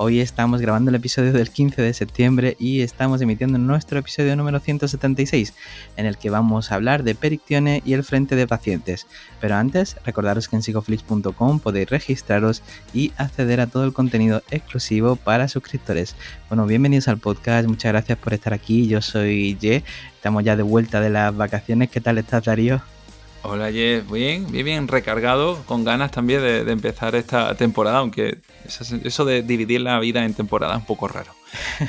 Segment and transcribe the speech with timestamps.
[0.00, 4.60] Hoy estamos grabando el episodio del 15 de septiembre y estamos emitiendo nuestro episodio número
[4.60, 5.54] 176,
[5.96, 9.08] en el que vamos a hablar de perictione y el frente de pacientes.
[9.40, 12.62] Pero antes, recordaros que en psicoflix.com podéis registraros
[12.94, 16.14] y acceder a todo el contenido exclusivo para suscriptores.
[16.48, 18.86] Bueno, bienvenidos al podcast, muchas gracias por estar aquí.
[18.86, 19.82] Yo soy Ye,
[20.14, 21.90] estamos ya de vuelta de las vacaciones.
[21.90, 22.80] ¿Qué tal estás, Darío?
[23.42, 29.24] Hola Jeff, bien, bien, bien recargado, con ganas también de, empezar esta temporada, aunque eso,
[29.24, 31.32] de dividir la vida en temporada es un poco raro.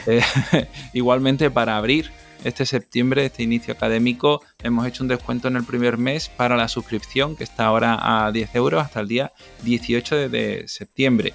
[0.05, 0.21] Eh,
[0.93, 2.11] igualmente para abrir
[2.43, 6.67] este septiembre, este inicio académico, hemos hecho un descuento en el primer mes para la
[6.67, 11.33] suscripción, que está ahora a 10 euros hasta el día 18 de septiembre.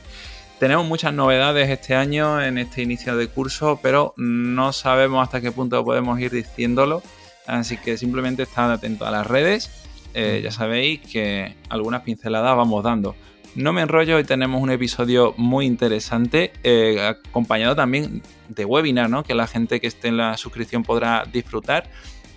[0.60, 5.50] Tenemos muchas novedades este año en este inicio de curso, pero no sabemos hasta qué
[5.50, 7.03] punto podemos ir diciéndolo.
[7.47, 9.70] Así que simplemente estad atentos a las redes
[10.14, 13.14] eh, ya sabéis que algunas pinceladas vamos dando.
[13.54, 19.22] No me enrollo, hoy tenemos un episodio muy interesante, eh, acompañado también de webinar, ¿no?
[19.22, 21.88] Que la gente que esté en la suscripción podrá disfrutar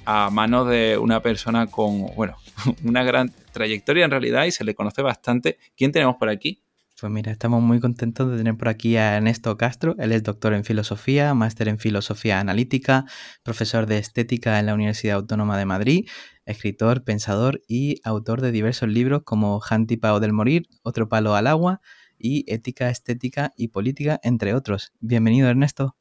[0.05, 2.37] a mano de una persona con, bueno,
[2.85, 5.57] una gran trayectoria en realidad y se le conoce bastante.
[5.75, 6.61] ¿Quién tenemos por aquí?
[6.99, 9.95] Pues mira, estamos muy contentos de tener por aquí a Ernesto Castro.
[9.99, 13.05] Él es doctor en filosofía, máster en filosofía analítica,
[13.43, 16.09] profesor de estética en la Universidad Autónoma de Madrid,
[16.45, 19.61] escritor, pensador y autor de diversos libros como
[20.01, 21.81] Pao del Morir, Otro Palo al Agua
[22.17, 24.93] y Ética, Estética y Política, entre otros.
[24.99, 25.95] Bienvenido, Ernesto.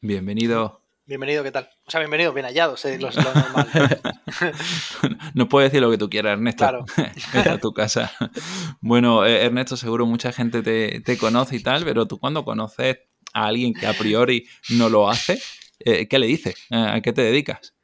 [0.00, 0.85] Bienvenido.
[1.08, 1.70] Bienvenido, ¿qué tal?
[1.86, 3.68] O sea, bienvenido, bien hallado, sé lo, normal.
[5.34, 6.64] no puedes decir lo que tú quieras, Ernesto.
[6.64, 6.84] Claro.
[7.14, 8.10] es a tu casa.
[8.80, 12.98] Bueno, eh, Ernesto, seguro mucha gente te, te, conoce y tal, pero tú cuando conoces
[13.32, 15.40] a alguien que a priori no lo hace,
[15.78, 16.56] eh, ¿qué le dices?
[16.70, 17.75] ¿A qué te dedicas?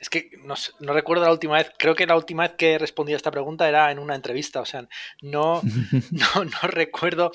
[0.00, 0.54] Es que no,
[0.92, 3.68] recuerdo la última vez, creo que la última vez que he respondido a esta pregunta
[3.68, 4.86] era en una entrevista, o sea,
[5.22, 5.60] no,
[6.10, 7.32] no, no recuerdo,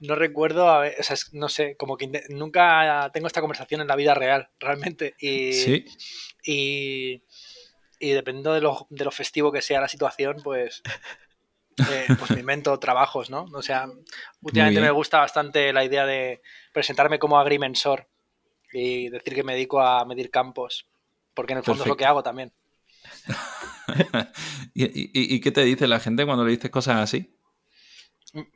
[0.00, 4.14] no recuerdo, o sea, no sé, como que nunca tengo esta conversación en la vida
[4.14, 5.14] real, realmente.
[5.20, 5.84] Y, ¿Sí?
[6.44, 7.22] y,
[8.00, 10.82] y dependiendo de lo, de lo festivo que sea la situación, pues
[11.90, 13.46] eh, pues me invento trabajos, ¿no?
[13.52, 13.86] O sea,
[14.40, 16.42] últimamente me gusta bastante la idea de
[16.72, 18.08] presentarme como agrimensor
[18.72, 20.88] y decir que me dedico a medir campos
[21.36, 22.52] porque en el fondo es lo que hago también.
[24.74, 27.38] ¿Y, qué te dice la gente cuando le dices cosas así?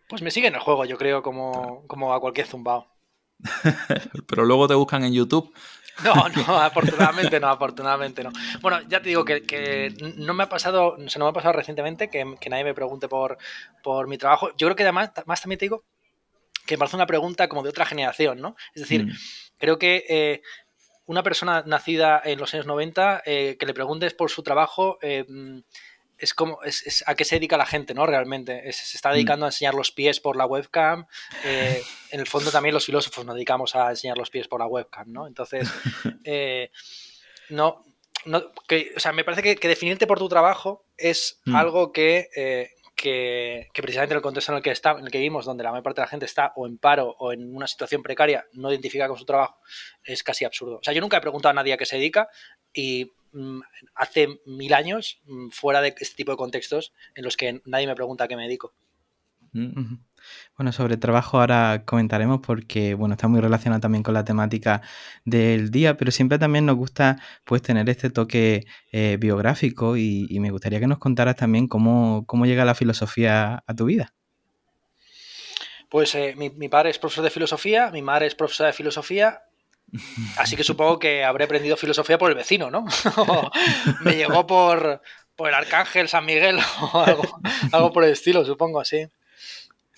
[0.08, 2.90] Pues me siguen el juego, yo creo, como, como a cualquier zumbao.
[4.26, 5.54] Pero luego te buscan en YouTube.
[6.04, 8.30] No, no, afortunadamente no, afortunadamente no.
[8.62, 12.08] Bueno, ya te digo que, no me ha pasado, se no me ha pasado recientemente
[12.08, 13.36] que, nadie me pregunte por,
[13.82, 14.48] por mi trabajo.
[14.56, 15.84] Yo creo que además, más también te digo
[16.64, 18.56] que me parece una pregunta como de otra generación, ¿no?
[18.74, 19.10] Es decir, mm.
[19.58, 20.42] creo que eh,
[21.10, 25.26] una persona nacida en los años 90, eh, que le preguntes por su trabajo, eh,
[26.16, 28.06] es como es, a qué se dedica la gente, ¿no?
[28.06, 28.72] Realmente.
[28.72, 29.12] se está mm.
[29.14, 31.06] dedicando a enseñar los pies por la webcam.
[31.44, 31.82] Eh,
[32.12, 35.10] en el fondo también los filósofos nos dedicamos a enseñar los pies por la webcam,
[35.10, 35.26] ¿no?
[35.26, 35.68] Entonces,
[37.48, 37.84] no,
[38.24, 41.56] no que, o sea, me parece que, definirte por tu trabajo es mm.
[41.56, 42.28] algo que,
[43.00, 45.70] que, precisamente en el contexto en el que está, en el que vivimos, donde la
[45.70, 48.70] mayor parte de la gente está o en paro o en una situación precaria, no
[48.70, 49.58] identifica con su trabajo,
[50.04, 50.76] es casi absurdo.
[50.76, 52.28] O sea, yo nunca he preguntado a nadie a qué se dedica
[52.74, 53.60] y mm,
[53.94, 57.94] hace mil años, mm, fuera de este tipo de contextos, en los que nadie me
[57.94, 58.74] pregunta a qué me dedico.
[59.52, 59.94] Mm,
[60.60, 64.82] bueno, sobre trabajo ahora comentaremos porque, bueno, está muy relacionado también con la temática
[65.24, 70.50] del día, pero siempre también nos gusta pues tener este toque eh, biográfico y, me
[70.50, 74.12] gustaría que nos contaras también cómo, llega la filosofía a tu vida.
[75.88, 79.42] Pues eh, mi, padre es profesor de filosofía, mi madre es profesora de filosofía,
[80.36, 82.84] así que supongo que habré aprendido filosofía por el vecino, ¿no?
[84.02, 85.00] me llegó por,
[85.36, 86.58] por el Arcángel San Miguel
[86.92, 87.04] o
[87.72, 89.08] algo por el estilo, supongo, así.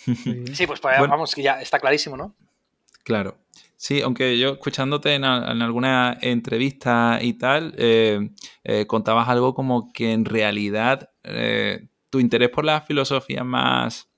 [0.55, 2.35] Sí, pues, vamos, que ya está clarísimo, ¿no?
[3.05, 3.37] Claro.
[3.83, 8.31] Sí, aunque yo escuchándote en, alguna entrevista y tal, eh,
[8.63, 14.09] eh, contabas algo como que en realidad eh, tu interés por la filosofía más,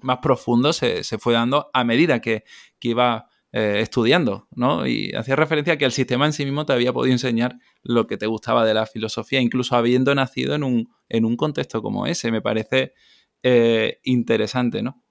[0.00, 2.42] más profundo se, fue dando a medida que,
[2.80, 4.86] que iba estudiando, ¿no?
[4.86, 8.06] Y hacía referencia a que el sistema en sí mismo te había podido enseñar lo
[8.06, 12.06] que te gustaba de la filosofía, incluso habiendo nacido en un, en un contexto como
[12.06, 12.30] ese.
[12.32, 12.94] Me parece
[14.02, 15.05] interesante, ¿no?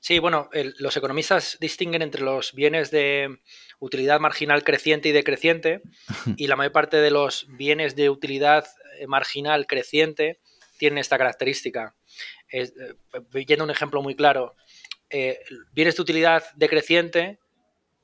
[0.00, 3.38] Sí, bueno, los economistas distinguen entre los bienes de
[3.78, 5.82] utilidad marginal creciente y decreciente,
[6.36, 8.66] y la mayor parte de los bienes de utilidad
[8.98, 10.40] eh, marginal creciente
[10.78, 11.94] tienen esta característica.
[12.52, 12.70] Eh,
[13.46, 14.54] yendo un ejemplo muy claro,
[15.10, 15.38] eh,
[15.72, 17.38] bienes de utilidad decreciente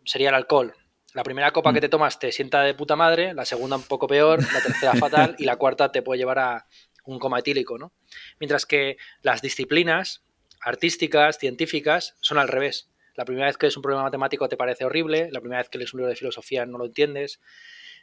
[0.04, 0.74] sería el alcohol.
[1.12, 1.82] La primera copa que mm.
[1.82, 5.36] te tomas te sienta de puta madre, la segunda un poco peor, la tercera fatal
[5.38, 6.66] y la cuarta te puede llevar a
[7.04, 7.92] un coma etílico, ¿no?
[8.40, 10.24] Mientras que las disciplinas
[10.64, 12.90] artísticas, científicas, son al revés.
[13.14, 15.78] La primera vez que es un problema matemático te parece horrible, la primera vez que
[15.78, 17.40] lees un libro de filosofía no lo entiendes,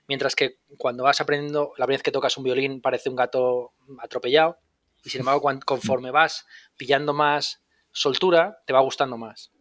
[0.08, 3.74] mientras que cuando vas aprendiendo, la primera vez que tocas un violín parece un gato
[4.00, 4.60] atropellado,
[5.04, 6.46] y sin embargo conforme vas
[6.78, 9.52] pillando más soltura, te va gustando más.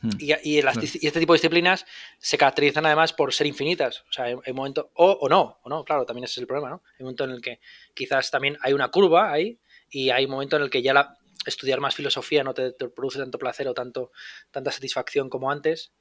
[0.00, 0.10] Hmm.
[0.20, 1.84] Y, este tipo de disciplinas
[2.18, 4.04] se caracterizan además por ser infinitas.
[4.08, 6.46] O sea, hay, un momento, o, o, no, o no, claro, también ese es el
[6.46, 6.82] problema, ¿no?
[6.86, 7.60] Hay un momento en el que
[7.94, 9.58] quizás también hay una curva ahí
[9.90, 11.18] y hay un momento en el que ya la,
[11.48, 14.12] estudiar más filosofía no te, produce tanto placer o tanto,
[14.50, 15.92] tanta satisfacción como antes.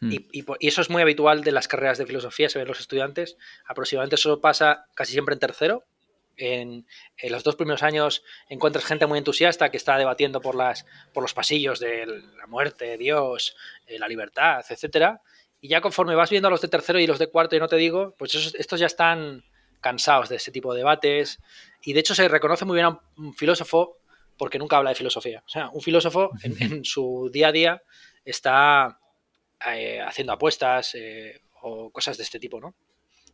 [0.00, 0.12] Hmm.
[0.12, 3.36] Y, eso es muy habitual de las carreras de filosofía, se ven los estudiantes.
[3.66, 5.84] Aproximadamente eso pasa casi siempre en tercero.
[6.36, 6.86] En,
[7.28, 11.34] los dos primeros años encuentras gente muy entusiasta que está debatiendo por, las, por los
[11.34, 13.56] pasillos de la muerte, Dios,
[13.86, 15.20] eh, la libertad, etcétera.
[15.60, 17.66] Y ya conforme vas viendo a los de tercero y los de cuarto, y no
[17.66, 19.44] te digo, pues estos ya están
[19.80, 21.40] cansados de ese tipo de debates.
[21.82, 23.98] Y de hecho se reconoce muy bien a un filósofo
[24.38, 25.42] porque nunca habla de filosofía.
[25.44, 27.82] O sea, un filósofo en, su día a día
[28.24, 29.00] está
[29.66, 32.74] eh, haciendo apuestas eh, o cosas de este tipo, ¿no?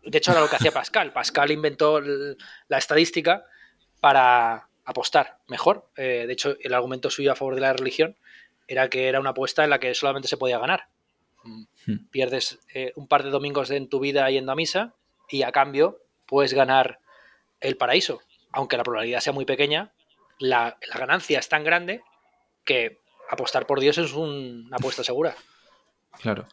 [0.03, 1.13] De hecho, era lo que hacía Pascal.
[1.13, 3.45] Pascal inventó la estadística
[4.01, 5.91] para apostar mejor.
[5.97, 8.17] Eh, de hecho, el argumento suyo a favor de la religión
[8.67, 10.89] era que era una apuesta en la que solamente se podía ganar.
[11.43, 11.65] Hmm.
[12.11, 12.61] Pierdes
[12.97, 14.95] un par de domingos en tu vida yendo a misa
[15.29, 17.01] y a cambio puedes ganar
[17.61, 18.21] el paraíso.
[18.53, 19.93] Aunque la probabilidad sea muy pequeña,
[20.39, 22.03] la, ganancia es tan grande
[22.65, 23.01] que
[23.31, 25.37] apostar por Dios es una apuesta segura.
[26.21, 26.47] Claro.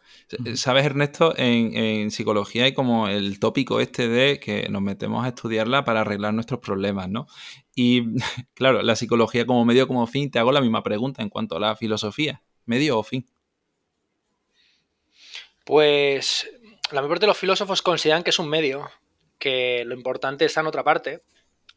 [0.56, 5.86] Sabes, Ernesto, en, psicología hay como el tópico este de que nos metemos a estudiarla
[5.86, 7.28] para arreglar nuestros problemas, ¿no?
[7.76, 8.16] Y
[8.56, 11.60] claro, la psicología como medio, como fin, te hago la misma pregunta en cuanto a
[11.60, 13.28] la filosofía, medio o fin.
[15.64, 16.50] Pues
[16.92, 18.90] la mayor parte de los filósofos consideran que es un medio,
[19.38, 21.24] que lo importante está en otra parte.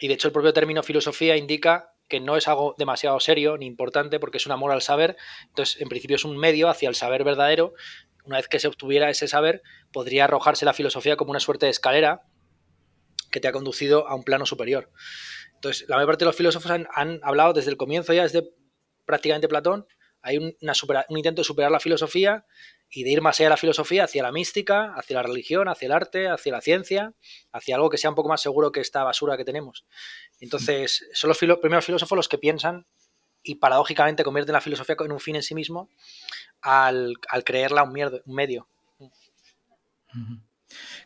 [0.00, 3.66] Y de hecho el propio término filosofía indica que no es algo demasiado serio ni
[3.66, 5.16] importante porque es un amor al saber.
[5.49, 7.75] Entonces, en principio es un medio hacia el saber verdadero.
[8.25, 9.62] Una vez que se obtuviera ese saber,
[9.93, 12.22] podría arrojarse la filosofía como una suerte de escalera
[13.32, 14.93] que te ha conducido a un plano superior.
[15.55, 18.49] Entonces, la mayor parte de los filósofos han, hablado desde el comienzo, ya desde
[19.05, 19.88] prácticamente Platón,
[20.22, 20.55] hay un
[21.16, 22.46] intento de superar la filosofía
[22.94, 25.87] y de ir más allá de la filosofía, hacia la mística, hacia la religión, hacia
[25.87, 27.12] el arte, hacia la ciencia,
[27.52, 29.85] hacia algo que sea un poco más seguro que esta basura que tenemos.
[30.41, 32.87] Entonces, son los primeros filósofos los que piensan
[33.43, 35.91] y paradójicamente convierten la filosofía en un fin en sí mismo
[36.62, 38.69] al, creerla un, un medio.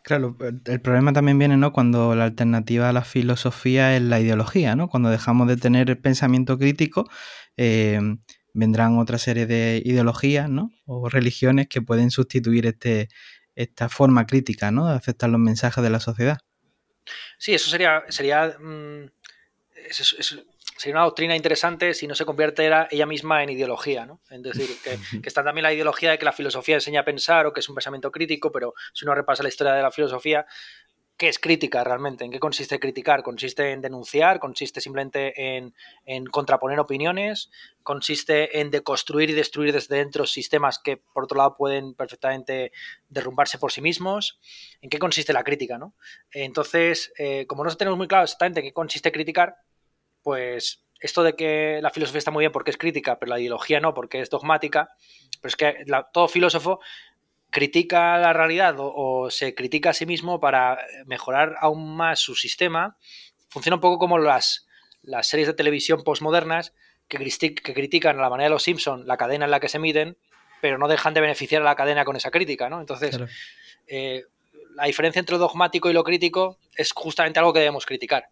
[0.03, 1.73] Claro, el problema también viene, ¿no?
[1.73, 4.89] Cuando la alternativa a la filosofía es la ideología, ¿no?
[4.89, 7.09] Cuando dejamos de tener pensamiento crítico,
[7.57, 7.99] eh,
[8.53, 10.71] vendrán otra serie de ideologías ¿no?
[10.85, 13.09] o religiones que pueden sustituir este,
[13.55, 14.87] esta forma crítica ¿no?
[14.87, 16.37] de aceptar los mensajes de la sociedad.
[17.37, 19.09] Sí, eso sería, sería, mm,
[19.91, 24.05] sería una doctrina interesante si no se convirtiera ella misma en ideología.
[24.05, 24.21] ¿no?
[24.29, 27.45] Es decir, que, que, está también la ideología de que la filosofía enseña a pensar
[27.45, 30.45] o que es un pensamiento crítico, pero si uno repasa la historia de la filosofía,
[31.19, 32.23] ¿Qué es crítica realmente?
[32.23, 33.23] ¿En qué consiste criticar?
[33.23, 34.39] ¿Consiste en denunciar?
[34.39, 37.51] ¿Consiste simplemente en, contraponer opiniones?
[37.83, 42.71] ¿Consiste en deconstruir y destruir desde dentro sistemas que, por otro lado, pueden perfectamente
[43.09, 44.39] derrumbarse por sí mismos?
[44.79, 45.77] ¿En qué consiste la crítica?
[45.77, 45.93] ¿no?
[46.31, 49.57] Entonces, eh, como no tenemos muy claro exactamente en qué consiste criticar,
[50.23, 53.81] pues esto de que la filosofía está muy bien porque es crítica, pero la ideología
[53.81, 54.89] no, porque es dogmática,
[55.41, 56.79] pero es que todo filósofo
[57.49, 62.97] critica la realidad o, se critica a sí mismo para mejorar aún más su sistema,
[63.49, 64.67] funciona un poco como las,
[65.01, 66.73] las series de televisión postmodernas
[67.07, 69.79] que, que critican a la manera de los Simpson la cadena en la que se
[69.79, 70.17] miden,
[70.61, 72.79] pero no dejan de beneficiar a la cadena con esa crítica, ¿no?
[72.79, 73.17] Entonces,
[73.87, 74.23] eh,
[74.75, 78.29] la diferencia entre lo dogmático y lo crítico es justamente algo que debemos criticar.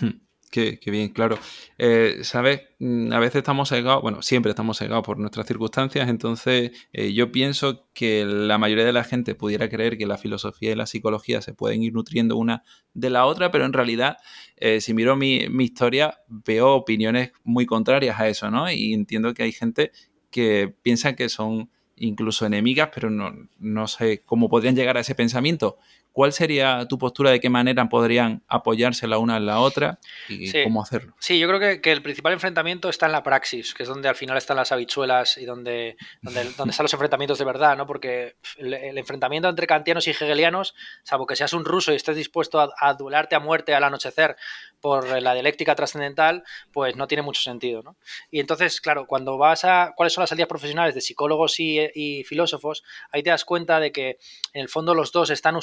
[0.00, 0.20] Hmm.
[0.50, 1.38] Qué, bien, claro.
[1.78, 2.62] Eh, ¿Sabes?
[2.80, 7.30] Mm, a veces estamos cegados, bueno, siempre estamos cegados por nuestras circunstancias, entonces eh, yo
[7.30, 11.40] pienso que la mayoría de la gente pudiera creer que la filosofía y la psicología
[11.40, 12.64] se pueden ir nutriendo una
[12.94, 14.16] de la otra, pero en realidad,
[14.56, 18.68] eh, si miro mi, historia, veo opiniones muy contrarias a eso, ¿no?
[18.72, 19.92] Y entiendo que hay gente
[20.32, 25.14] que piensa que son incluso enemigas, pero no, no sé cómo podrían llegar a ese
[25.14, 25.78] pensamiento.
[26.12, 30.50] ¿Cuál sería tu postura de qué manera podrían apoyarse la una en la otra y
[30.64, 31.14] cómo hacerlo?
[31.18, 34.16] Sí, yo creo que, el principal enfrentamiento está en la praxis, que es donde al
[34.16, 37.86] final están las habichuelas y donde, donde, donde están los enfrentamientos de verdad, ¿no?
[37.86, 40.74] Porque el, enfrentamiento entre kantianos y hegelianos,
[41.04, 44.36] salvo que seas un ruso y estés dispuesto a, a duelarte a muerte al anochecer
[44.80, 47.96] por la dialéctica trascendental, pues no tiene mucho sentido, ¿no?
[48.30, 52.24] Y entonces, claro, cuando vas a cuáles son las salidas profesionales de psicólogos y, y
[52.24, 54.18] filósofos, ahí te das cuenta de que
[54.52, 55.54] en el fondo los dos están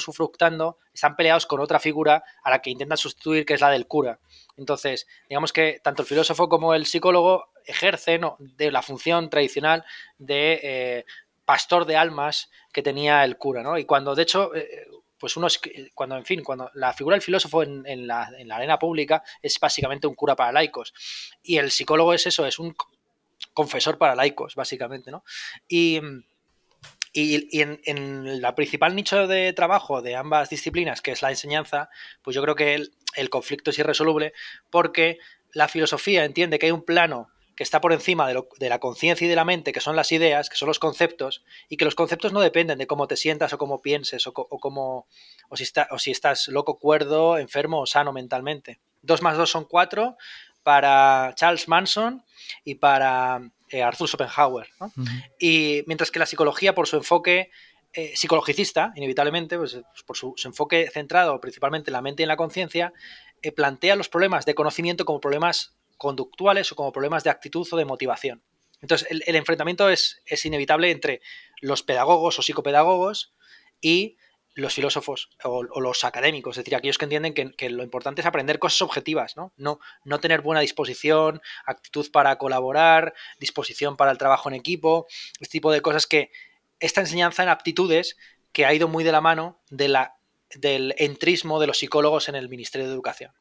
[0.92, 4.18] están peleados con otra figura a la que intentan sustituir, que es la del cura.
[4.56, 9.84] Entonces, digamos que tanto el filósofo como el psicólogo ejercen de la función tradicional
[10.18, 11.04] de eh,
[11.44, 13.78] pastor de almas que tenía el cura, ¿no?
[13.78, 14.86] Y cuando, de hecho, eh,
[15.18, 15.48] pues uno
[15.94, 19.58] cuando, en fin, cuando la figura del filósofo en, la, en, la, arena pública es
[19.58, 20.94] básicamente un cura para laicos.
[21.42, 22.74] Y el psicólogo es eso, es un
[23.52, 25.24] confesor para laicos, básicamente, ¿no?
[25.66, 26.00] Y
[27.12, 31.88] y, en, la principal nicho de trabajo de ambas disciplinas, que es la enseñanza,
[32.22, 34.32] pues yo creo que el, conflicto es irresoluble
[34.70, 35.18] porque
[35.52, 39.28] la filosofía entiende que hay un plano que está por encima de, la conciencia y
[39.28, 42.32] de la mente, que son las ideas, que son los conceptos, y que los conceptos
[42.32, 45.08] no dependen de cómo te sientas o cómo pienses o, cómo,
[45.48, 48.78] o, si, o si estás loco, cuerdo, enfermo o sano mentalmente.
[49.02, 50.16] Dos más dos son cuatro
[50.62, 52.24] para Charles Manson
[52.62, 54.68] y para eh, Arthur Schopenhauer.
[55.38, 57.50] Y mientras que la psicología, por su enfoque
[57.92, 62.28] eh, psicologicista, inevitablemente, pues, pues por su, enfoque centrado principalmente en la mente y en
[62.28, 62.92] la conciencia,
[63.42, 67.76] eh, plantea los problemas de conocimiento como problemas conductuales o como problemas de actitud o
[67.76, 68.42] de motivación.
[68.80, 71.20] Entonces, el, enfrentamiento es, es, inevitable entre
[71.60, 73.34] los pedagogos o psicopedagogos
[73.80, 74.16] y
[74.60, 78.58] los filósofos o, los académicos, es decir, aquellos que entienden que, lo importante es aprender
[78.58, 79.52] cosas objetivas, ¿no?
[79.56, 79.78] ¿no?
[80.04, 85.06] No tener buena disposición, actitud para colaborar, disposición para el trabajo en equipo,
[85.40, 86.30] este tipo de cosas que
[86.80, 88.16] esta enseñanza en aptitudes
[88.52, 90.16] que ha ido muy de la mano de la,
[90.54, 93.32] del entrismo de los psicólogos en el Ministerio de Educación.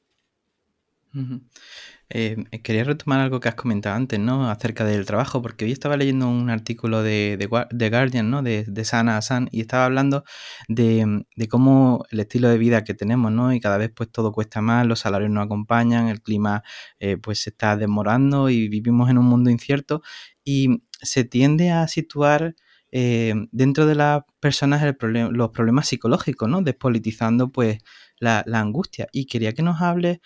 [2.10, 4.50] Eh, quería retomar algo que has comentado antes, ¿no?
[4.50, 8.42] Acerca del trabajo, porque hoy estaba leyendo un artículo de, de, Guardian, ¿no?
[8.44, 10.24] De, de Sana San, y estaba hablando
[10.70, 13.54] de, cómo el estilo de vida que tenemos, ¿no?
[13.54, 16.64] Y cada vez pues todo cuesta más, los salarios no acompañan, el clima
[17.00, 20.02] eh, pues se está demorando y vivimos en un mundo incierto
[20.46, 22.56] y se tiende a situar
[22.92, 26.62] eh, dentro de las personas los problemas psicológicos, ¿no?
[26.62, 27.80] Despolitizando pues
[28.20, 29.08] la, la angustia.
[29.12, 30.20] Y quería que nos hables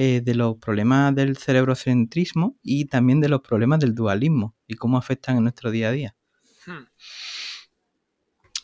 [0.00, 4.96] eh, de los problemas del cerebrocentrismo y también de los problemas del dualismo y cómo
[4.96, 6.16] afectan en nuestro día a día.
[6.66, 6.84] Hmm.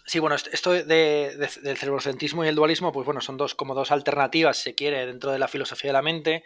[0.07, 3.91] Sí, bueno, esto de, del cerebrocentrismo y el dualismo, pues bueno, son dos como dos
[3.91, 6.45] alternativas, se quiere, dentro de la filosofía de la mente,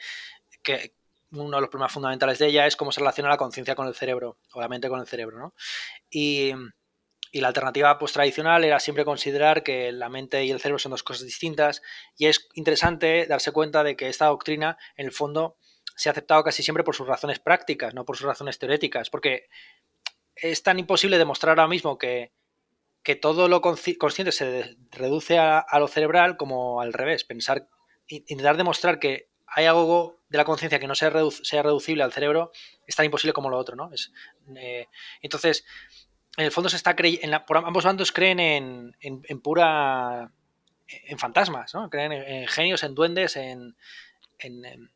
[0.63, 0.95] que
[1.33, 3.95] uno de los problemas fundamentales de ella es cómo se relaciona la conciencia con el
[3.95, 5.55] cerebro, o la mente con el cerebro, ¿no?
[6.09, 6.55] Y,
[7.31, 10.91] y la alternativa pues, tradicional era siempre considerar que la mente y el cerebro son
[10.91, 11.83] dos cosas distintas
[12.17, 15.57] y es interesante darse cuenta de que esta doctrina en el fondo
[15.97, 19.49] se ha aceptado casi siempre por sus razones prácticas, no por sus razones teóricas, porque
[20.37, 22.33] es tan imposible demostrar ahora mismo que,
[23.03, 27.69] que todo lo consciente se reduce a, lo cerebral como al revés, pensar,
[28.07, 32.53] intentar demostrar que hay algo de la conciencia que no sea, sea, reducible al cerebro
[32.87, 33.91] es tan imposible como lo otro, ¿no?
[33.93, 34.13] Es,
[34.57, 34.89] eh,
[35.23, 35.65] entonces,
[36.39, 40.31] en el fondo se está creyendo, ambos bandos creen en, pura,
[40.87, 41.91] en fantasmas, ¿no?
[41.91, 43.75] Creen en, genios, en duendes, en,
[44.39, 44.89] en,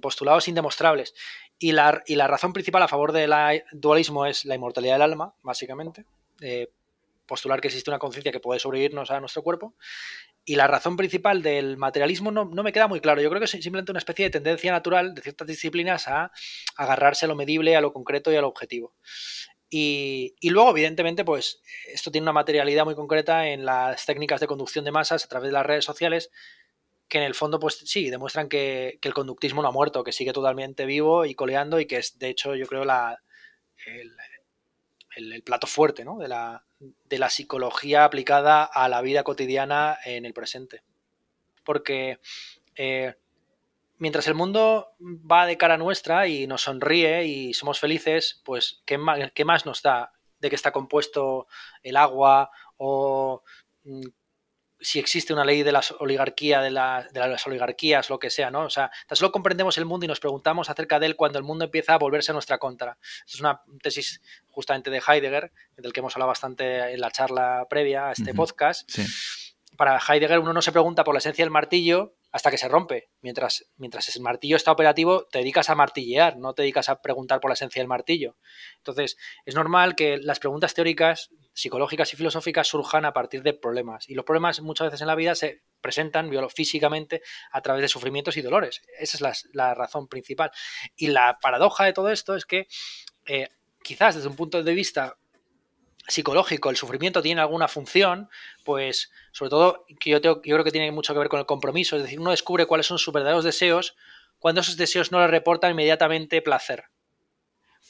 [0.00, 1.14] postulados indemostrables.
[1.60, 3.32] Y la, y la, razón principal a favor del
[3.70, 6.06] dualismo es la inmortalidad del alma, básicamente.
[7.24, 9.76] postular que existe una conciencia que puede sobrevivirnos a nuestro cuerpo.
[10.44, 13.22] Y la razón principal del materialismo no, no, me queda muy claro.
[13.22, 16.32] Yo creo que es simplemente una especie de tendencia natural de ciertas disciplinas a
[16.76, 18.92] agarrarse a lo medible, a lo concreto y a lo objetivo.
[19.76, 21.60] Y, luego, evidentemente, pues
[21.92, 25.48] esto tiene una materialidad muy concreta en las técnicas de conducción de masas a través
[25.48, 26.30] de las redes sociales,
[27.08, 30.32] que en el fondo, pues sí, demuestran que, el conductismo no ha muerto, que sigue
[30.32, 33.20] totalmente vivo y coleando y que es, de hecho, yo creo, la,
[35.16, 36.18] el, plato fuerte ¿no?
[36.18, 40.84] de, la, de la psicología aplicada a la vida cotidiana en el presente.
[41.64, 42.20] Porque
[42.76, 43.16] eh,
[43.98, 48.98] mientras el mundo va de cara nuestra y nos sonríe y somos felices, pues ¿qué
[48.98, 51.46] más, nos da de que está compuesto
[51.82, 53.42] el agua o
[53.84, 54.06] mm,
[54.84, 58.64] si existe una ley de la oligarquía, de, las oligarquías, lo que sea, ¿no?
[58.64, 61.44] O sea, tan solo comprendemos el mundo y nos preguntamos acerca de él cuando el
[61.44, 62.98] mundo empieza a volverse a nuestra contra.
[63.26, 64.20] Es una tesis
[64.50, 68.90] justamente de Heidegger, del que hemos hablado bastante en la charla previa a este podcast.
[69.76, 73.10] Para Heidegger uno no se pregunta por la esencia del martillo, hasta que se rompe.
[73.20, 77.38] Mientras, mientras el martillo está operativo, te dedicas a martillear, no te dedicas a preguntar
[77.38, 78.36] por la esencia del martillo.
[78.78, 84.08] Entonces, es normal que las preguntas teóricas psicológicas y filosóficas surjan a partir de problemas.
[84.08, 88.36] Y los problemas muchas veces en la vida se presentan físicamente a través de sufrimientos
[88.36, 88.82] y dolores.
[88.98, 90.50] Esa es la, razón principal.
[90.96, 92.66] Y la paradoja de todo esto es que
[93.26, 93.48] eh,
[93.84, 95.16] quizás desde un punto de vista
[96.06, 98.28] psicológico el sufrimiento tiene alguna función,
[98.64, 101.96] pues sobre todo que yo, yo creo que tiene mucho que ver con el compromiso,
[101.96, 103.96] es decir, uno descubre cuáles son sus verdaderos deseos
[104.38, 106.84] cuando esos deseos no le reportan inmediatamente placer.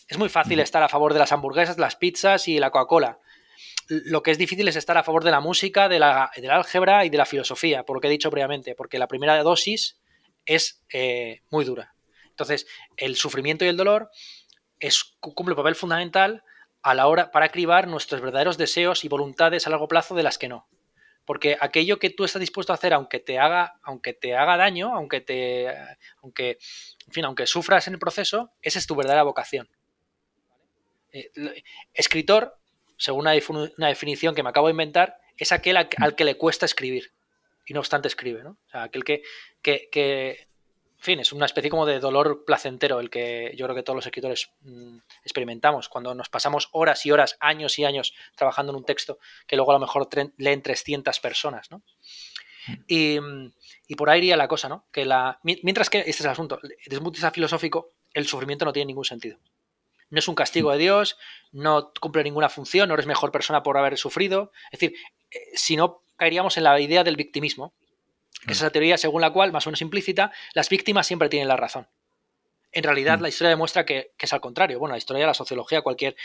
[0.07, 3.19] Es muy fácil estar a favor de las hamburguesas, las pizzas y la Coca-Cola.
[3.89, 7.05] Lo que es difícil es estar a favor de la música, de la, del álgebra
[7.05, 9.99] y de la filosofía, por lo que he dicho previamente, porque la primera dosis
[10.47, 11.95] es eh, muy dura.
[12.29, 12.67] Entonces,
[12.97, 14.11] el sufrimiento y el dolor
[14.79, 16.45] es, cumple un papel fundamental
[16.85, 20.37] a la hora para cribar nuestros verdaderos deseos y voluntades a largo plazo de las
[20.37, 20.69] que no.
[21.25, 24.95] Porque aquello que tú estás dispuesto a hacer, aunque te haga, aunque te haga daño,
[24.95, 25.67] aunque te,
[26.23, 26.59] aunque,
[27.07, 29.71] en fin, aunque sufras en el proceso, esa es tu verdadera vocación.
[31.11, 31.31] Eh,
[31.95, 32.59] escritor,
[32.99, 33.27] según
[33.79, 37.15] una, definición que me acabo de inventar, es aquel al, que le cuesta escribir
[37.65, 38.59] y no obstante escribe, ¿no?
[38.67, 39.23] O sea, aquel que,
[39.63, 40.49] que,
[41.05, 44.07] fin, es una especie como de dolor placentero el que yo creo que todos los
[44.07, 48.85] escritores mm, experimentamos cuando nos pasamos horas y horas, años y años trabajando en un
[48.85, 50.09] texto que luego a lo mejor
[50.39, 51.83] leen 300 personas, ¿no?
[52.87, 53.19] Y,
[53.87, 54.87] y, por ahí iría la cosa, ¿no?
[54.91, 58.27] Que la, mientras que, este es el asunto, desde un punto de vista filosófico, el
[58.27, 59.39] sufrimiento no tiene ningún sentido.
[60.09, 61.19] No es un castigo de Dios,
[61.53, 64.51] no cumple ninguna función, no eres mejor persona por haber sufrido.
[64.71, 64.97] Es decir,
[65.31, 67.75] eh, si no caeríamos en la idea del victimismo,
[68.47, 71.49] que es esa teoría según la cual, más o menos implícita, las víctimas siempre tienen
[71.49, 71.89] la razón.
[72.75, 73.23] En realidad, mm.
[73.23, 74.79] la historia demuestra que, es al contrario.
[74.79, 76.17] Bueno, la historia, la sociología, cualquier.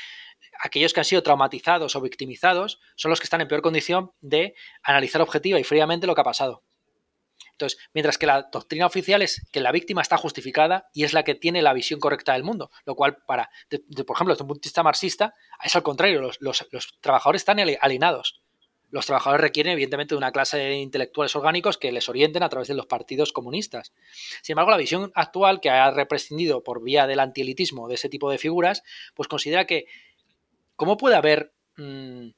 [0.61, 4.55] Aquellos que han sido traumatizados o victimizados son los que están en peor condición de
[4.81, 6.63] analizar objetiva y fríamente lo que ha pasado.
[7.51, 11.23] Entonces, mientras que la doctrina oficial es que la víctima está justificada y es la
[11.23, 13.49] que tiene la visión correcta del mundo, lo cual, para,
[14.07, 16.67] por ejemplo, desde un punto de vista marxista, es al contrario, los,
[17.01, 18.41] trabajadores están alienados.
[18.91, 22.67] Los trabajadores requieren, evidentemente, de una clase de intelectuales orgánicos que les orienten a través
[22.67, 23.93] de los partidos comunistas.
[24.41, 28.31] Sin embargo, la visión actual, que ha represcindido por vía del antielitismo de ese tipo
[28.31, 29.85] de figuras, pues considera que,
[30.75, 32.29] ¿cómo puede haber, mm,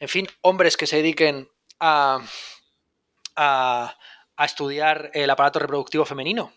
[0.00, 1.48] en fin, hombres que se dediquen
[1.78, 2.20] a,
[3.36, 3.96] a,
[4.40, 6.50] a estudiar el aparato reproductivo femenino.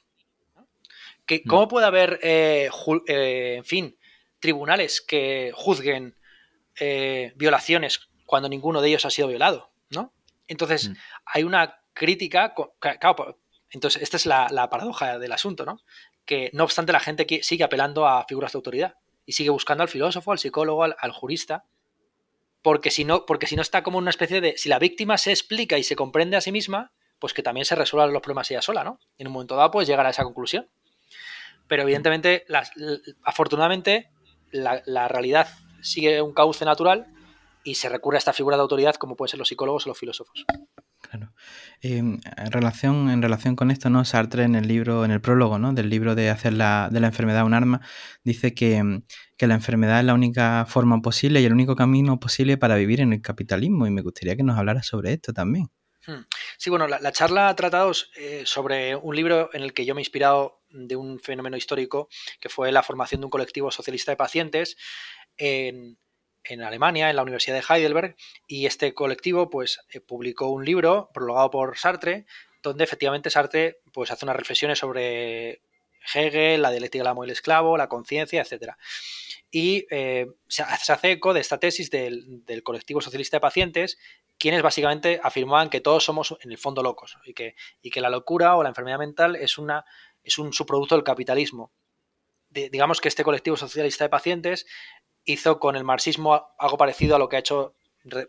[0.55, 1.47] Mm.
[1.49, 2.69] ¿Cómo puede haber, eh,
[3.07, 3.97] eh, en fin,
[4.39, 6.15] tribunales que juzguen
[6.79, 9.69] eh, violaciones cuando ninguno de ellos ha sido violado?
[9.91, 10.11] ¿no?
[10.47, 10.93] Entonces, mm.
[11.25, 12.55] hay una crítica.
[12.79, 13.37] Claro,
[13.69, 15.79] entonces, esta es la, paradoja del asunto, ¿no?
[16.25, 18.95] Que no obstante, la gente sigue apelando a figuras de autoridad
[19.27, 21.65] y sigue buscando al filósofo, al psicólogo, al, al jurista,
[22.63, 24.57] porque si no, porque si no está como una especie de.
[24.57, 27.75] Si la víctima se explica y se comprende a sí misma, pues que también se
[27.75, 28.99] resuelvan los problemas ella sola, ¿no?
[29.19, 30.67] En un momento dado puedes llegar a esa conclusión.
[31.67, 32.45] Pero evidentemente,
[33.23, 34.09] afortunadamente,
[34.51, 35.47] la, realidad
[35.81, 37.07] sigue un cauce natural
[37.63, 39.97] y se recurre a esta figura de autoridad como pueden ser los psicólogos o los
[39.97, 40.45] filósofos.
[41.01, 41.33] Claro.
[41.81, 44.05] Em, en, relación, en relación con esto, ¿no?
[44.05, 45.73] Sartre en el libro, en el prólogo, ¿no?
[45.73, 47.81] Del libro de hacer la, de la enfermedad un arma,
[48.23, 49.03] dice que, em,
[49.37, 53.01] que, la enfermedad es la única forma posible y el único camino posible para vivir
[53.01, 53.85] en el capitalismo.
[53.85, 55.67] Y me gustaría que nos hablara sobre esto también.
[56.05, 56.25] Hmm.
[56.57, 60.01] Sí, bueno, la, charla ha tratado eh, sobre un libro en el que yo me
[60.01, 62.09] he inspirado de un fenómeno histórico
[62.41, 64.75] que fue la formación de un colectivo socialista de pacientes
[65.37, 65.97] en,
[66.63, 68.15] Alemania, en la Universidad de Heidelberg,
[68.47, 72.25] y este colectivo pues eh, publicó un libro prologado por Sartre,
[72.61, 75.61] donde efectivamente Sartre pues hace unas reflexiones sobre
[76.13, 78.77] Hegel, la dialéctica del amo y el esclavo, la conciencia, etcétera
[79.53, 83.99] y eh, se hace eco de esta tesis del, colectivo socialista de pacientes,
[84.39, 88.09] quienes básicamente afirmaban que todos somos en el fondo locos y que, y que la
[88.09, 89.85] locura o la enfermedad mental es, una,
[90.23, 91.71] es un subproducto del capitalismo.
[92.49, 94.65] digamos que este colectivo socialista de pacientes
[95.25, 97.75] hizo con el marxismo algo parecido a lo que ha hecho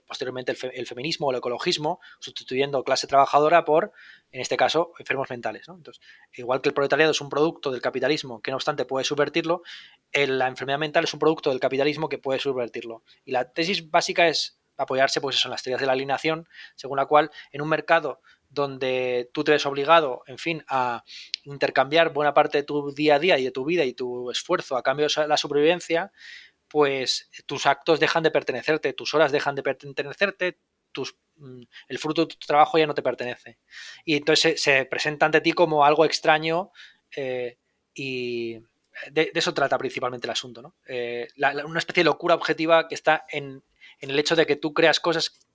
[0.06, 3.92] posteriormente el, feminismo o el ecologismo, sustituyendo clase trabajadora por,
[4.30, 5.68] en este caso, enfermos mentales.
[5.68, 6.00] Entonces,
[6.32, 9.62] igual que el proletariado es un producto del capitalismo que no obstante puede subvertirlo,
[10.12, 13.02] la enfermedad mental es un producto del capitalismo que puede subvertirlo.
[13.24, 17.06] Y la tesis básica es apoyarse pues en las teorías de la alineación, según la
[17.06, 21.02] cual en un mercado donde tú te ves obligado, en fin, a
[21.42, 24.76] intercambiar buena parte de tu día a día y de tu vida y tu esfuerzo
[24.76, 26.12] a cambio de la supervivencia,
[26.74, 30.58] pues tus actos dejan de pertenecerte, tus horas dejan de pertenecerte,
[30.90, 33.60] tus, mm, el fruto de tu trabajo ya no te pertenece.
[34.04, 36.72] Y entonces se, presenta ante ti como algo extraño
[37.14, 37.58] eh,
[37.94, 38.58] y
[39.12, 40.62] de, eso trata principalmente el asunto.
[40.62, 40.74] ¿no?
[40.88, 41.28] Eh,
[41.64, 43.62] una especie de locura objetiva que está en,
[44.00, 45.46] el hecho de que tú creas cosas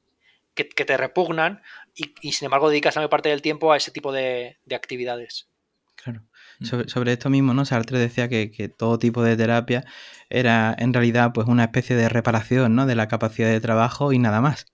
[0.55, 1.61] que, te repugnan
[1.95, 5.49] y, sin embargo dedicas la mayor parte del tiempo a ese tipo de, de actividades.
[5.95, 6.23] Claro.
[6.59, 6.87] Mm.
[6.87, 7.65] Sobre, esto mismo, ¿no?
[7.65, 9.85] Sartre decía que, que, todo tipo de terapia
[10.29, 12.85] era en realidad pues una especie de reparación, ¿no?
[12.85, 14.65] De la capacidad de trabajo y nada más.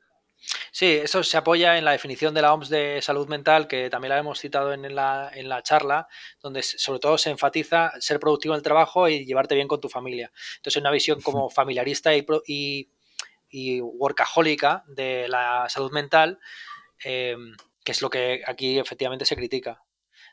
[0.71, 4.09] Sí, eso se apoya en la definición de la OMS de salud mental, que también
[4.09, 6.07] la hemos citado en la, en la charla,
[6.41, 9.89] donde sobre todo se enfatiza ser productivo en el trabajo y llevarte bien con tu
[9.89, 10.31] familia.
[10.57, 12.89] Entonces, una visión como familiarista y, y,
[13.49, 16.39] y workahólica de la salud mental,
[17.03, 17.35] eh,
[17.83, 19.84] que es lo que aquí efectivamente se critica.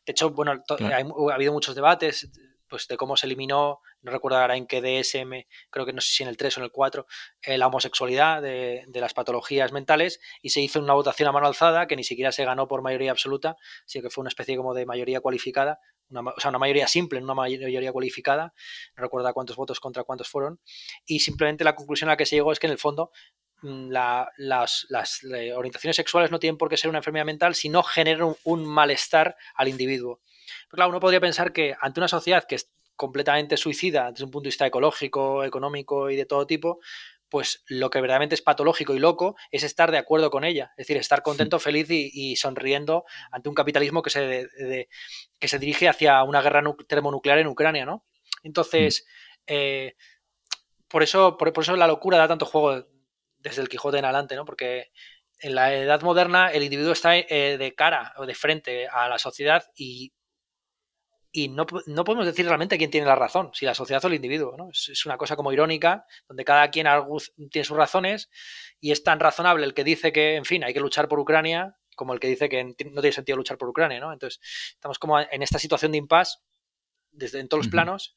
[0.05, 2.31] De hecho, bueno, ha habido muchos debates
[2.73, 6.11] pues de cómo se eliminó, no recuerdo ahora en qué DSM, creo que no sé
[6.11, 7.07] si en el 3 o en el 4,
[7.43, 11.87] eh, la homosexualidad de, las patologías mentales y se hizo una votación a mano alzada
[11.87, 14.87] que ni siquiera se ganó por mayoría absoluta, sino que fue una especie como de
[14.87, 18.55] mayoría cualificada, o sea, una mayoría simple, no una mayoría cualificada,
[18.97, 20.59] no recuerdo cuántos votos contra cuántos fueron,
[21.05, 23.11] y simplemente la conclusión a la que se llegó es que en el fondo
[23.63, 24.87] mm, las,
[25.35, 29.37] eh, orientaciones sexuales no tienen por qué ser una enfermedad mental, sino generan un malestar
[29.55, 30.21] al individuo.
[30.69, 34.31] Pero claro, uno podría pensar que ante una sociedad que es completamente suicida desde un
[34.31, 36.81] punto de vista ecológico, económico y de todo tipo,
[37.29, 40.87] pues lo que verdaderamente es patológico y loco es estar de acuerdo con ella, es
[40.87, 44.49] decir, estar contento, feliz y, sonriendo ante un capitalismo que se,
[45.39, 48.05] que se dirige hacia una guerra termonuclear en Ucrania, ¿no?
[48.43, 49.07] Entonces,
[49.47, 49.95] eh,
[50.89, 52.87] por, eso, por, eso la locura da tanto juego
[53.43, 54.45] desde el Quijote en adelante, ¿no?
[54.45, 54.93] Porque
[55.39, 59.19] en la edad moderna el individuo está eh, de cara o de frente a la
[59.19, 60.13] sociedad y
[61.35, 64.55] y no, podemos decir realmente quién tiene la razón, si la sociedad o el individuo.
[64.57, 64.69] ¿no?
[64.69, 66.87] Es, una cosa como irónica, donde cada quien
[67.51, 68.29] tiene sus razones
[68.81, 71.75] y es tan razonable el que dice que, en fin, hay que luchar por Ucrania
[71.97, 73.99] como el que dice que no tiene sentido luchar por Ucrania.
[73.99, 74.13] ¿no?
[74.13, 74.41] Entonces,
[74.75, 76.39] estamos como en esta situación de impasse,
[77.11, 78.15] desde en todos los planos,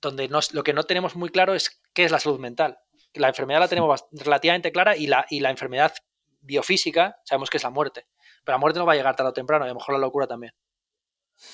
[0.00, 2.78] donde lo que no tenemos muy claro es qué es la salud mental.
[3.14, 5.92] La enfermedad la tenemos relativamente clara y la, y la enfermedad
[6.40, 8.06] biofísica sabemos que es la muerte.
[8.44, 10.00] Pero la muerte no va a llegar tarde o temprano, y a lo mejor la
[10.00, 10.52] locura también.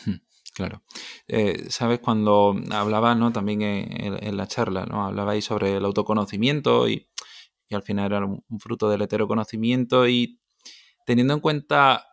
[0.04, 0.16] Hmm.
[0.52, 0.82] Claro.
[1.28, 3.32] Eh, Sabes, cuando hablaba ¿no?
[3.32, 5.06] también en, la charla, ¿no?
[5.06, 7.08] Hablabais sobre el autoconocimiento y,
[7.68, 10.40] y al final era un, fruto del heteroconocimiento y
[11.06, 12.08] teniendo en cuenta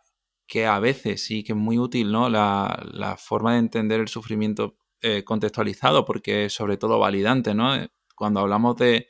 [0.46, 2.30] que a veces sí que es muy útil ¿no?
[2.30, 7.74] la, la forma de entender el sufrimiento eh, contextualizado, porque es sobre todo validante, ¿no?
[8.16, 9.08] Cuando hablamos de,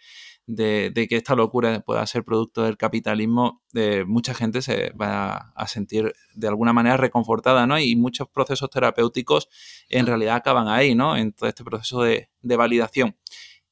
[0.49, 5.67] de, que esta locura pueda ser producto del capitalismo, de mucha gente se va a
[5.69, 7.79] sentir de alguna manera reconfortada, ¿no?
[7.79, 9.49] Y muchos procesos terapéuticos
[9.91, 11.17] en realidad acaban ahí, ¿no?
[11.17, 13.15] En todo este proceso de, validación.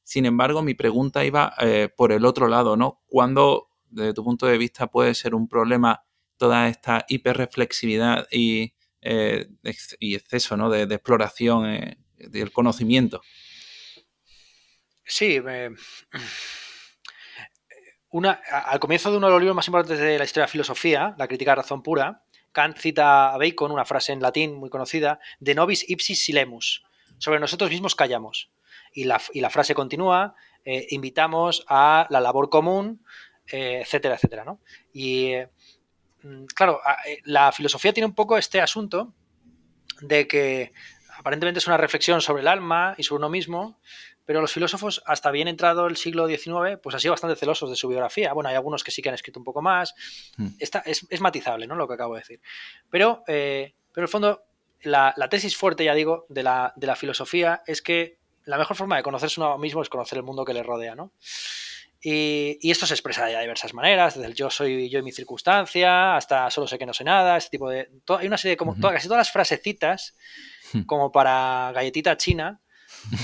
[0.02, 3.02] Sin embargo, mi pregunta iba eh, por el otro lado, ¿no?
[3.06, 6.04] ¿Cuándo, desde tu punto de vista, puede ser un problema
[6.36, 9.48] toda esta hiperreflexividad y, eh,
[9.98, 10.68] y exceso ¿no?
[10.68, 13.22] de, exploración eh, del conocimiento?
[15.06, 15.40] Sí,
[18.12, 21.14] al comienzo de uno de los libros más importantes de la historia de la filosofía,
[21.18, 25.20] La crítica de razón pura, Kant cita a Bacon una frase en latín muy conocida,
[25.40, 26.84] de nobis ipsis silemus,
[27.18, 28.50] sobre nosotros mismos callamos.
[28.94, 33.04] Y la, frase continúa, eh, invitamos a la labor común,
[33.52, 34.56] eh, etcétera, etcétera.
[34.92, 35.34] Y
[36.22, 39.12] mm, claro, eh, la filosofía tiene un poco este asunto
[40.00, 40.72] de que
[41.18, 43.78] aparentemente es una reflexión sobre el alma y sobre uno mismo,
[44.26, 47.76] pero los filósofos, hasta bien entrado el siglo XIX, pues han sido bastante celosos de
[47.76, 48.32] su biografía.
[48.32, 49.94] Bueno, hay algunos que sí que han escrito un poco más.
[50.36, 50.48] Hmm.
[50.58, 51.76] es, matizable, ¿no?
[51.76, 52.40] Lo que acabo de decir.
[52.90, 54.42] Pero, eh, pero en el fondo,
[54.82, 58.96] la, tesis fuerte, ya digo, de la, de la, filosofía es que la mejor forma
[58.96, 61.12] de conocerse uno mismo es conocer el mundo que le rodea, ¿no?
[62.00, 66.16] Y, esto se expresa de diversas maneras, desde el yo soy yo y mi circunstancia,
[66.16, 67.88] hasta solo sé que no sé nada, este tipo de...
[68.08, 68.56] hay una serie de...
[68.56, 70.14] Como, casi todas las frasecitas,
[70.72, 70.82] hmm.
[70.82, 72.60] como para galletita china,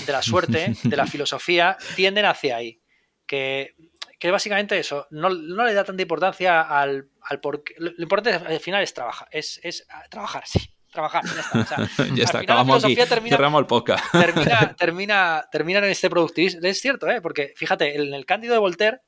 [0.06, 2.80] de la suerte, de la filosofía, tienden hacia ahí.
[3.26, 3.74] Que,
[4.18, 7.74] que básicamente eso, no, le da tanta importancia al, al porque.
[7.78, 10.60] Lo, importante al final es trabajar, es, es trabajar, sí.
[10.92, 11.58] Trabajar, ya está.
[11.58, 12.94] O sea, ya está, acabamos aquí.
[12.94, 14.04] Termina, cerramos el podcast.
[14.12, 16.60] termina, termina, termina en este productivismo.
[16.64, 17.22] Es cierto, ¿eh?
[17.22, 19.00] porque fíjate, en el Cándido de Voltaire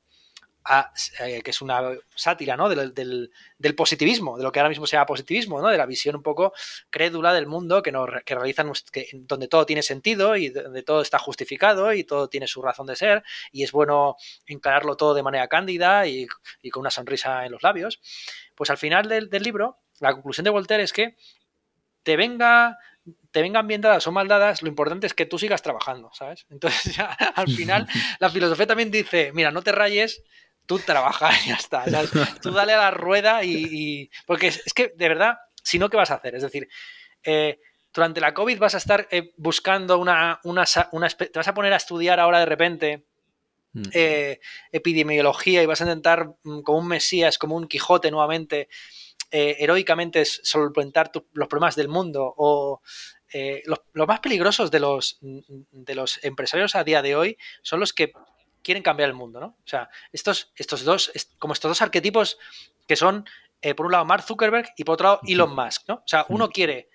[1.19, 2.67] eh, que es una sátira ¿no?
[2.69, 3.29] Del,
[3.75, 5.67] positivismo, de lo que ahora mismo se llama positivismo, ¿no?
[5.67, 6.53] de la visión un poco
[6.89, 8.71] crédula del mundo que, nos, que realizan,
[9.13, 12.95] donde todo tiene sentido y donde todo está justificado y todo tiene su razón de
[12.95, 14.15] ser y es bueno
[14.47, 16.27] encararlo todo de manera cándida y,
[16.71, 18.01] con una sonrisa en los labios.
[18.55, 21.15] Pues al final del, libro, la conclusión de Voltaire es que
[22.01, 22.77] te venga
[23.31, 26.47] te vengan bien dadas o mal dadas, lo importante es que tú sigas trabajando, ¿sabes?
[26.49, 27.87] Entonces, ya, al final,
[28.19, 30.23] la filosofía también dice, mira, no te rayes,
[30.65, 31.85] tú trabajas y ya está.
[32.41, 34.09] Tú dale a la rueda y.
[34.25, 36.35] porque es, que, de verdad, si no, ¿qué vas a hacer?
[36.35, 36.67] Es decir,
[37.23, 37.59] eh,
[37.93, 41.77] durante la COVID vas a estar eh, buscando una, una, Te vas a poner a
[41.77, 43.05] estudiar ahora de repente.
[43.73, 43.83] Mm.
[43.91, 44.39] Eh,
[44.71, 48.69] epidemiología y vas a intentar mm, como un mesías, como un Quijote nuevamente,
[49.29, 52.81] heroicamente solventar los problemas del mundo o
[53.37, 57.91] eh, los, más peligrosos de los, de los empresarios a día de hoy son los
[57.91, 58.13] que
[58.65, 59.45] quieren cambiar el mundo, ¿no?
[59.45, 62.39] O sea, estos, estos dos, como estos dos arquetipos
[62.87, 63.25] que son,
[63.61, 65.95] eh, por un lado, Mark Zuckerberg y por otro lado, Elon Musk, ¿no?
[65.95, 66.89] O sea, uno quiere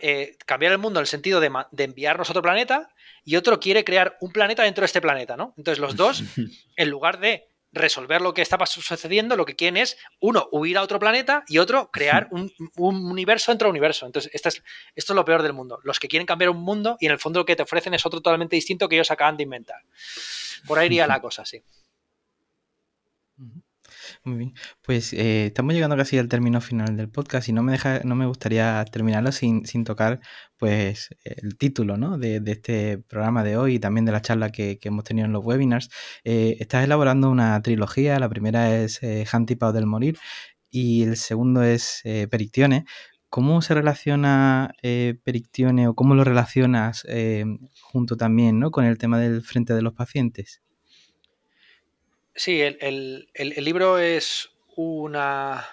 [0.00, 2.90] eh, cambiar el mundo en el sentido de, de, enviarnos a otro planeta
[3.24, 5.54] y otro quiere crear un planeta dentro de este planeta, ¿no?
[5.56, 6.22] Entonces los dos,
[6.76, 10.82] en lugar de resolver lo que está sucediendo, lo que quieren es, uno, huir a
[10.82, 14.06] otro planeta y otro, crear un, universo dentro del universo.
[14.06, 14.62] Entonces, esto es,
[14.94, 15.80] esto es lo peor del mundo.
[15.82, 18.06] Los que quieren cambiar un mundo y en el fondo lo que te ofrecen es
[18.06, 19.82] otro totalmente distinto que ellos acaban de inventar.
[20.66, 21.62] Por ahí iría la cosa, sí.
[24.26, 24.54] Muy bien.
[24.80, 28.14] Pues eh, estamos llegando casi al término final del podcast y no me deja, no
[28.14, 30.20] me gustaría terminarlo sin, sin tocar
[30.56, 32.16] pues el título ¿no?
[32.16, 35.44] de, este programa de hoy y también de la charla que, hemos tenido en los
[35.44, 35.90] webinars.
[36.24, 39.26] Eh, estás elaborando una trilogía, la primera es eh,
[39.58, 40.16] Pau del Morir
[40.70, 42.86] y el segundo es eh, Perictione.
[43.28, 47.04] ¿Cómo se relaciona eh, Perictione o cómo lo relacionas
[47.82, 48.70] junto también ¿no?
[48.70, 50.63] con el tema del frente de los pacientes?
[52.36, 55.68] Sí, el, libro es una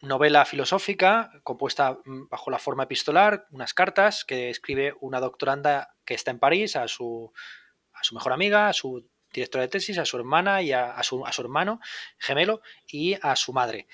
[0.00, 6.14] novela filosófica compuesta mm, bajo la forma epistolar, unas cartas que escribe una doctoranda que
[6.14, 7.32] está en París a su,
[7.92, 11.26] a su mejor amiga, a su directora de tesis, a su hermana y a, su,
[11.26, 11.80] a, su, hermano
[12.18, 13.86] gemelo y a su madre.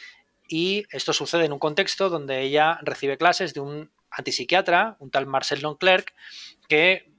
[0.47, 5.27] Y esto sucede en un contexto donde ella recibe clases de un antipsiquiatra, un tal
[5.27, 6.15] Marcel Nonclerc,
[6.69, 7.12] que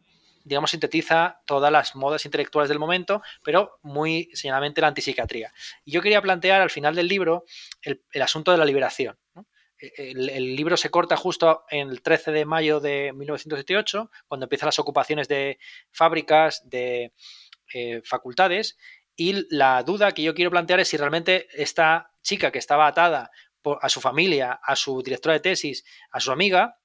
[0.44, 5.54] digamos, sintetiza todas las modas intelectuales del momento, pero muy señalamente la antipsiquiatría.
[5.86, 7.46] Y yo quería plantear al final del libro
[7.82, 9.18] el, asunto de la liberación.
[9.78, 14.80] El, libro se corta justo en el 13 de mayo de 1978, cuando empiezan las
[14.80, 15.60] ocupaciones de
[15.92, 17.14] fábricas, de
[17.74, 18.78] eh, facultades,
[19.16, 23.32] y la duda que yo quiero plantear es si realmente esta chica que estaba atada
[23.82, 26.80] a su familia, a su directora de tesis, a su amiga,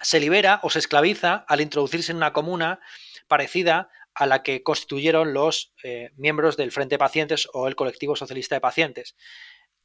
[0.00, 2.80] se libera o se esclaviza al introducirse en una comuna
[3.28, 8.16] parecida a la que constituyeron los eh, miembros del Frente de Pacientes o el colectivo
[8.16, 9.14] socialista de pacientes.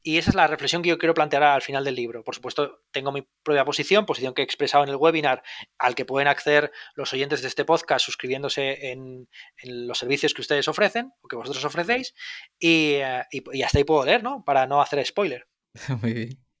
[0.04, 2.24] Y esa es la reflexión que yo quiero plantear al final del libro.
[2.24, 5.42] Por supuesto, tengo mi propia posición, posición que he expresado en el webinar,
[5.78, 9.28] al que pueden acceder los oyentes de este podcast suscribiéndose en,
[9.62, 12.14] los servicios que ustedes ofrecen o que vosotros ofrecéis.
[12.58, 14.42] Y, eh, y hasta ahí puedo leer, ¿no?
[14.44, 15.46] Para no hacer spoiler.
[16.02, 16.51] Muy bien.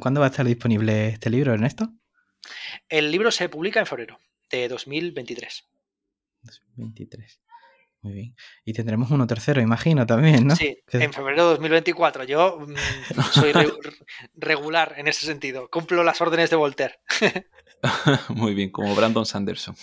[0.00, 1.92] ¿Cuándo va a estar disponible este libro, Ernesto?
[2.88, 4.18] El libro se publica en febrero
[4.50, 5.64] de 2023.
[6.42, 7.40] 2023.
[8.02, 8.36] Muy bien.
[8.64, 10.54] Y tendremos uno tercero, imagino, también, ¿no?
[10.56, 12.24] Sí, en febrero de 2024.
[12.24, 12.74] Yo mm,
[13.32, 13.52] soy
[14.34, 15.70] regular en ese sentido.
[15.70, 17.00] Cumplo las órdenes de Voltaire.
[18.28, 19.74] Muy bien, como Brandon Sanderson.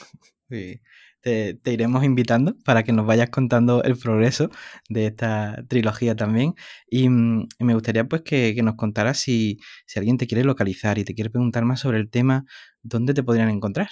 [0.49, 0.82] Sí
[1.21, 4.49] te, iremos invitando para que nos vayas contando el progreso
[4.89, 6.55] de esta trilogía también.
[6.88, 11.05] Y, mm, me gustaría pues que, nos contaras si, si, alguien te quiere localizar y
[11.05, 12.45] te quiere preguntar más sobre el tema,
[12.81, 13.89] ¿dónde te podrían encontrar?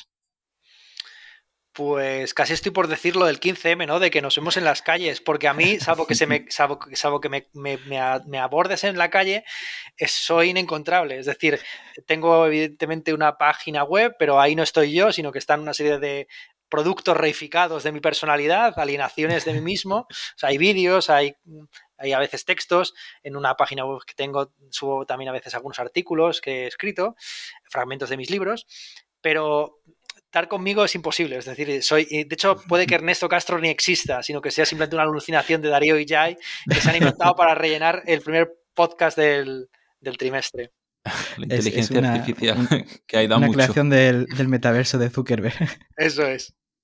[1.71, 3.99] Pues casi estoy por decirlo del 15M, ¿no?
[3.99, 6.77] De que nos vemos en las calles, porque a mí, salvo que, se me, salvo,
[7.21, 9.45] que me, me, me, abordes en la calle,
[10.05, 11.19] soy inencontrable.
[11.19, 11.59] Es decir,
[12.05, 15.99] tengo evidentemente una página web, pero ahí no estoy yo, sino que están una serie
[15.99, 16.27] de,
[16.69, 20.07] productos reificados de mi personalidad, alienaciones de mí mismo.
[20.35, 21.35] O sea, hay vídeos, hay,
[21.97, 22.93] hay a veces textos.
[23.23, 27.15] En una página web que tengo subo también a veces algunos artículos que he escrito,
[27.69, 28.65] fragmentos de mis libros,
[29.21, 29.81] pero
[30.29, 31.37] estar conmigo es imposible.
[31.37, 34.95] Es decir, soy, de hecho, puede que Ernesto Castro ni exista, sino que sea simplemente
[34.95, 36.37] una alucinación de Darío y Jai
[36.69, 39.67] que se han inventado para rellenar el primer podcast del,
[40.17, 40.71] trimestre.
[41.37, 42.57] La inteligencia artificial,
[43.07, 45.55] que hay da una creación del, del, metaverso de Zuckerberg.
[45.97, 46.53] Eso es.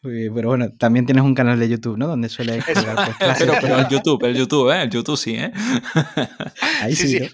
[0.00, 2.06] pero bueno, también tienes un canal de YouTube, ¿no?
[2.06, 2.78] Donde suele pues,
[3.38, 4.82] pero, el YouTube, el YouTube, ¿eh?
[4.82, 5.52] El YouTube sí, ¿eh?
[6.82, 7.18] Ahí sí.
[7.18, 7.30] sí,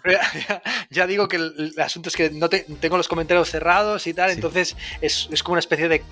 [0.90, 4.76] Ya, digo que el, asunto es que no tengo los comentarios cerrados y tal, entonces
[5.00, 6.02] es, es, como una especie de,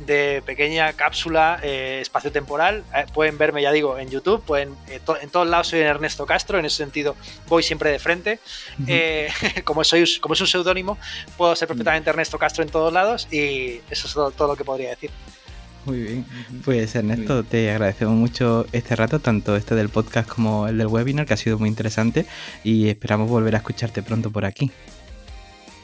[0.00, 2.84] de pequeña cápsula eh, espacio-temporal.
[2.94, 6.58] Eh, pueden verme, ya digo, en YouTube, pueden, eh, en todos lados soy Ernesto Castro,
[6.58, 7.16] en ese sentido
[7.48, 8.40] voy siempre de frente.
[9.64, 10.98] como, soy, como es un seudónimo,
[11.36, 14.90] puedo ser perfectamente Ernesto Castro en todos lados y eso es todo lo que podría
[14.90, 15.10] decir.
[15.88, 16.26] Muy bien.
[16.64, 21.26] Pues Ernesto, te agradecemos mucho este rato, tanto este del podcast como el del webinar,
[21.26, 22.26] que ha sido muy interesante
[22.62, 24.70] y esperamos volver a escucharte pronto por aquí.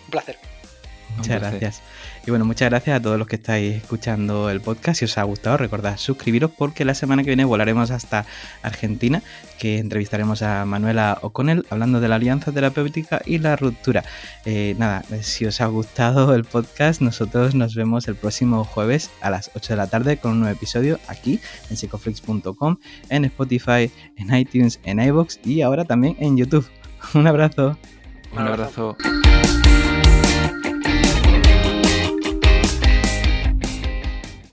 [0.04, 0.36] Un placer.
[1.16, 1.82] Muchas gracias.
[2.26, 5.00] Y bueno, muchas gracias a todos los que estáis escuchando el podcast.
[5.00, 8.24] Si os ha gustado, recordad suscribiros porque la semana que viene volaremos hasta
[8.62, 9.22] Argentina,
[9.58, 14.04] que entrevistaremos a Manuela O'Connell hablando de la alianza terapéutica y la ruptura.
[14.46, 19.28] Eh, nada, si os ha gustado el podcast, nosotros nos vemos el próximo jueves a
[19.28, 22.78] las 8 de la tarde con un nuevo episodio aquí en psicoflix.com,
[23.10, 26.66] en Spotify, en iTunes, en iBox y ahora también en YouTube.
[27.14, 27.76] Un abrazo.
[28.32, 28.96] Un abrazo.